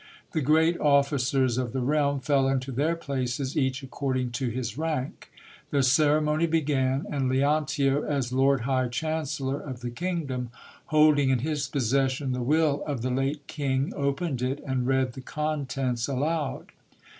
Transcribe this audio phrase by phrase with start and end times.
[0.31, 5.31] The great officers of the realm fell into their places, each according to his rank.
[5.69, 10.49] The ceremony began; and Leontio, as lord high chancellor of the kingdom,
[10.85, 15.21] holding in his possession the will of the late king, opened it, and read the
[15.21, 16.71] contents aloud.